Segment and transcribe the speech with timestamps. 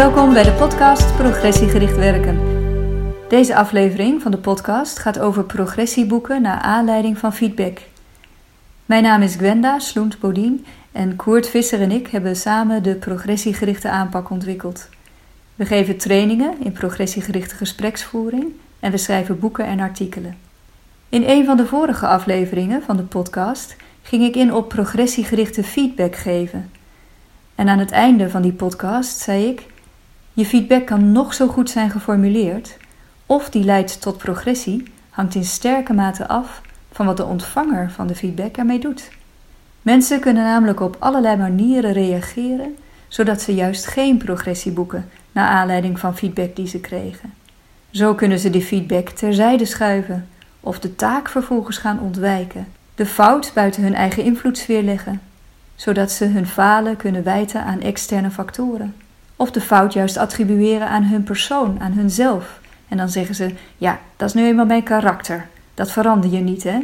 [0.00, 2.40] Welkom bij de podcast Progressiegericht Werken.
[3.28, 7.78] Deze aflevering van de podcast gaat over progressieboeken naar aanleiding van feedback.
[8.86, 14.30] Mijn naam is Gwenda Sloent-Bodien en Koert Visser en ik hebben samen de progressiegerichte aanpak
[14.30, 14.88] ontwikkeld.
[15.54, 18.44] We geven trainingen in progressiegerichte gespreksvoering
[18.80, 20.36] en we schrijven boeken en artikelen.
[21.08, 26.16] In een van de vorige afleveringen van de podcast ging ik in op progressiegerichte feedback
[26.16, 26.70] geven.
[27.54, 29.68] En aan het einde van die podcast zei ik:
[30.40, 32.76] Je feedback kan nog zo goed zijn geformuleerd,
[33.26, 38.06] of die leidt tot progressie, hangt in sterke mate af van wat de ontvanger van
[38.06, 39.08] de feedback ermee doet.
[39.82, 42.76] Mensen kunnen namelijk op allerlei manieren reageren,
[43.08, 47.32] zodat ze juist geen progressie boeken naar aanleiding van feedback die ze kregen.
[47.90, 50.28] Zo kunnen ze die feedback terzijde schuiven
[50.60, 55.20] of de taak vervolgens gaan ontwijken, de fout buiten hun eigen invloedssfeer leggen,
[55.74, 58.94] zodat ze hun falen kunnen wijten aan externe factoren.
[59.40, 62.60] Of de fout juist attribueren aan hun persoon, aan hunzelf.
[62.88, 65.46] En dan zeggen ze: Ja, dat is nu eenmaal mijn karakter.
[65.74, 66.78] Dat verander je niet, hè?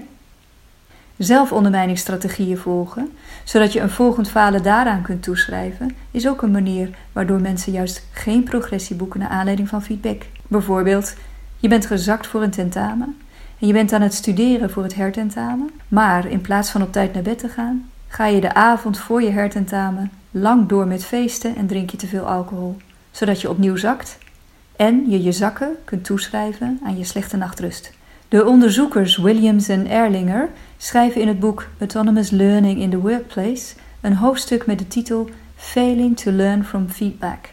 [1.17, 3.13] Zelfondermijningsstrategieën volgen,
[3.45, 8.07] zodat je een volgend falen daaraan kunt toeschrijven, is ook een manier waardoor mensen juist
[8.13, 10.23] geen progressie boeken naar aanleiding van feedback.
[10.47, 11.15] Bijvoorbeeld,
[11.57, 13.17] je bent gezakt voor een tentamen
[13.59, 17.15] en je bent aan het studeren voor het hertentamen, maar in plaats van op tijd
[17.15, 21.57] naar bed te gaan, ga je de avond voor je hertentamen lang door met feesten
[21.57, 22.77] en drink je te veel alcohol,
[23.11, 24.19] zodat je opnieuw zakt
[24.77, 27.93] en je je zakken kunt toeschrijven aan je slechte nachtrust.
[28.29, 34.15] De onderzoekers Williams en Erlinger schrijven in het boek Autonomous Learning in the Workplace een
[34.15, 37.51] hoofdstuk met de titel Failing to Learn from Feedback.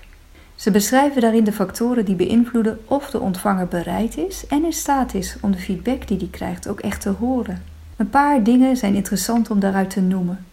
[0.55, 5.13] Ze beschrijven daarin de factoren die beïnvloeden of de ontvanger bereid is en in staat
[5.13, 7.72] is om de feedback die hij krijgt ook echt te horen.
[7.97, 10.45] Een paar dingen zijn interessant om daaruit te noemen.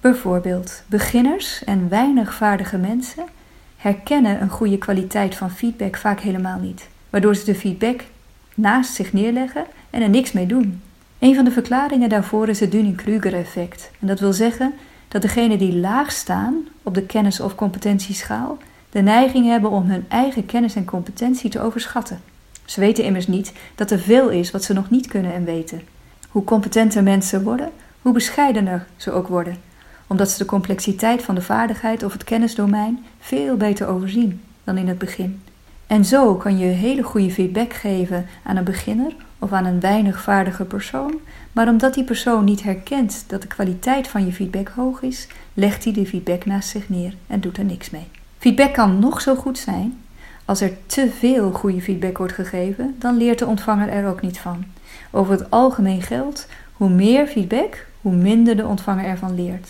[0.00, 3.24] Bijvoorbeeld, beginners en weinig vaardige mensen
[3.76, 8.04] herkennen een goede kwaliteit van feedback vaak helemaal niet, waardoor ze de feedback
[8.54, 10.82] naast zich neerleggen en er niks mee doen.
[11.18, 13.90] Een van de verklaringen daarvoor is het Dunning-Kruger-effect.
[14.00, 14.74] En dat wil zeggen
[15.08, 18.58] dat degenen die laag staan op de kennis- of competentieschaal
[18.90, 22.20] de neiging hebben om hun eigen kennis en competentie te overschatten.
[22.64, 25.80] Ze weten immers niet dat er veel is wat ze nog niet kunnen en weten.
[26.34, 27.70] Hoe competenter mensen worden,
[28.02, 29.56] hoe bescheidener ze ook worden,
[30.06, 34.88] omdat ze de complexiteit van de vaardigheid of het kennisdomein veel beter overzien dan in
[34.88, 35.42] het begin.
[35.86, 40.22] En zo kan je hele goede feedback geven aan een beginner of aan een weinig
[40.22, 41.14] vaardige persoon,
[41.52, 45.84] maar omdat die persoon niet herkent dat de kwaliteit van je feedback hoog is, legt
[45.84, 48.08] hij de feedback naast zich neer en doet er niks mee.
[48.38, 50.03] Feedback kan nog zo goed zijn.
[50.44, 54.38] Als er te veel goede feedback wordt gegeven, dan leert de ontvanger er ook niet
[54.38, 54.64] van.
[55.10, 59.68] Over het algemeen geldt: hoe meer feedback, hoe minder de ontvanger ervan leert.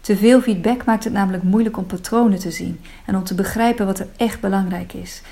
[0.00, 3.86] Te veel feedback maakt het namelijk moeilijk om patronen te zien en om te begrijpen
[3.86, 5.22] wat er echt belangrijk is.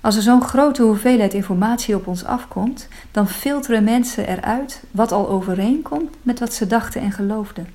[0.00, 5.28] Als er zo'n grote hoeveelheid informatie op ons afkomt, dan filteren mensen eruit wat al
[5.28, 7.66] overeenkomt met wat ze dachten en geloofden.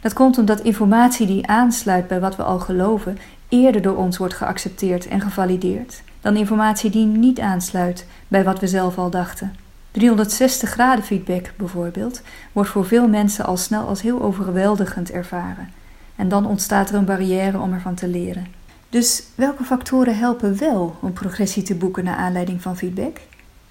[0.00, 3.18] Dat komt omdat informatie die aansluit bij wat we al geloven
[3.48, 8.66] eerder door ons wordt geaccepteerd en gevalideerd dan informatie die niet aansluit bij wat we
[8.66, 9.54] zelf al dachten.
[9.90, 15.68] 360 graden feedback bijvoorbeeld wordt voor veel mensen al snel als heel overweldigend ervaren.
[16.16, 18.46] En dan ontstaat er een barrière om ervan te leren.
[18.88, 23.20] Dus welke factoren helpen wel om progressie te boeken naar aanleiding van feedback?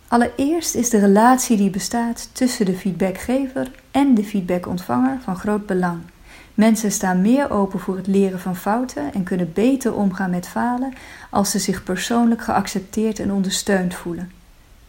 [0.08, 6.00] Allereerst is de relatie die bestaat tussen de feedbackgever en de feedbackontvanger van groot belang.
[6.56, 10.94] Mensen staan meer open voor het leren van fouten en kunnen beter omgaan met falen
[11.30, 14.32] als ze zich persoonlijk geaccepteerd en ondersteund voelen.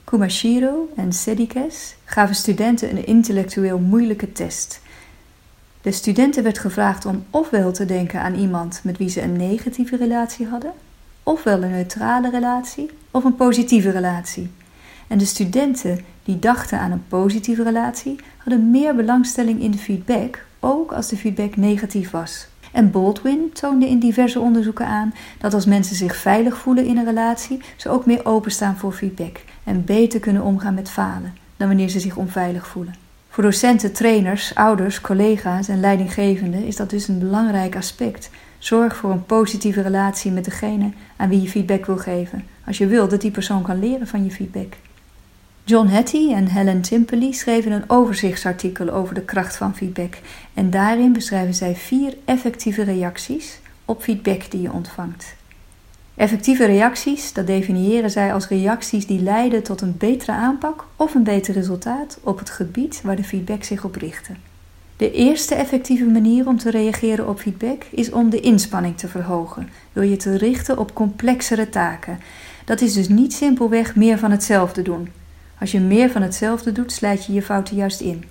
[0.05, 4.81] Kumashiro en Sedikes gaven studenten een intellectueel moeilijke test.
[5.83, 9.97] De studenten werd gevraagd om ofwel te denken aan iemand met wie ze een negatieve
[9.97, 10.73] relatie hadden,
[11.23, 14.51] ofwel een neutrale relatie of een positieve relatie.
[15.07, 20.45] En de studenten die dachten aan een positieve relatie hadden meer belangstelling in de feedback
[20.67, 22.47] ook als de feedback negatief was.
[22.73, 27.05] En Baldwin toonde in diverse onderzoeken aan dat als mensen zich veilig voelen in een
[27.05, 31.89] relatie, ze ook meer openstaan voor feedback en beter kunnen omgaan met falen dan wanneer
[31.89, 32.95] ze zich onveilig voelen.
[33.29, 38.31] Voor docenten, trainers, ouders, collega's en leidinggevenden is dat dus een belangrijk aspect.
[38.59, 42.87] Zorg voor een positieve relatie met degene aan wie je feedback wil geven, als je
[42.87, 44.75] wilt dat die persoon kan leren van je feedback.
[45.69, 50.19] John Hattie en Helen Timperley schreven een overzichtsartikel over de kracht van feedback
[50.55, 55.35] en daarin beschrijven zij vier effectieve reacties op feedback die je ontvangt.
[56.15, 61.23] Effectieve reacties, dat definiëren zij als reacties die leiden tot een betere aanpak of een
[61.23, 64.33] beter resultaat op het gebied waar de feedback zich op richtte.
[64.97, 69.69] De eerste effectieve manier om te reageren op feedback is om de inspanning te verhogen,
[69.93, 72.21] door je te richten op complexere taken.
[72.65, 75.09] Dat is dus niet simpelweg meer van hetzelfde doen.
[75.61, 78.25] Als je meer van hetzelfde doet, slijt je je fouten juist in.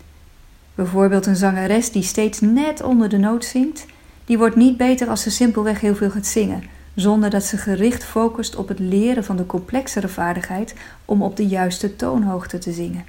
[0.75, 3.85] Bijvoorbeeld een zangeres die steeds net onder de noot zingt,
[4.25, 6.63] die wordt niet beter als ze simpelweg heel veel gaat zingen,
[6.95, 10.75] zonder dat ze gericht focust op het leren van de complexere vaardigheid
[11.05, 13.05] om op de juiste toonhoogte te zingen.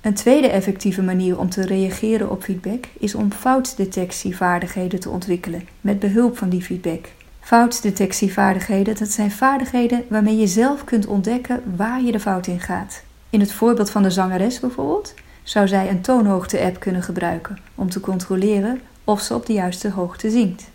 [0.00, 5.98] Een tweede effectieve manier om te reageren op feedback is om foutdetectievaardigheden te ontwikkelen met
[5.98, 7.08] behulp van die feedback.
[7.40, 13.02] Foutdetectievaardigheden, dat zijn vaardigheden waarmee je zelf kunt ontdekken waar je de fout in gaat.
[13.34, 18.00] In het voorbeeld van de zangeres bijvoorbeeld, zou zij een toonhoogte-app kunnen gebruiken om te
[18.00, 20.70] controleren of ze op de juiste hoogte zingt.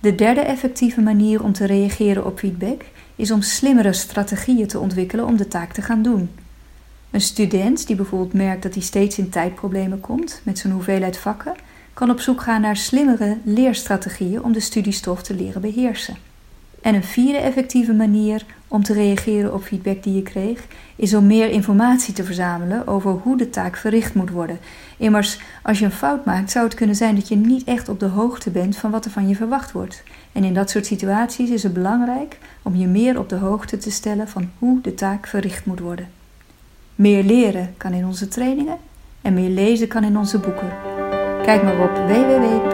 [0.00, 2.82] De derde effectieve manier om te reageren op feedback
[3.16, 6.30] is om slimmere strategieën te ontwikkelen om de taak te gaan doen.
[7.10, 11.54] Een student die bijvoorbeeld merkt dat hij steeds in tijdproblemen komt met zijn hoeveelheid vakken,
[11.94, 16.16] kan op zoek gaan naar slimmere leerstrategieën om de studiestof te leren beheersen.
[16.82, 21.26] En een vierde effectieve manier om te reageren op feedback die je kreeg, is om
[21.26, 24.58] meer informatie te verzamelen over hoe de taak verricht moet worden.
[24.96, 28.00] Immers, als je een fout maakt, zou het kunnen zijn dat je niet echt op
[28.00, 30.02] de hoogte bent van wat er van je verwacht wordt.
[30.32, 33.90] En in dat soort situaties is het belangrijk om je meer op de hoogte te
[33.90, 36.08] stellen van hoe de taak verricht moet worden.
[36.94, 38.76] Meer leren kan in onze trainingen
[39.22, 40.72] en meer lezen kan in onze boeken.
[41.42, 42.68] Kijk maar op www.cpw.nu.